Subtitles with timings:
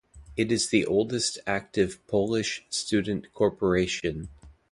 [0.35, 4.29] It is the oldest active Polish student corporation.